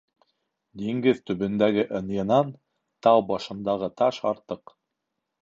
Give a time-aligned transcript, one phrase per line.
[0.83, 2.49] Диңгеҙ төбөндәге ынйынан
[3.09, 4.77] тау башындағы таш артыҡ.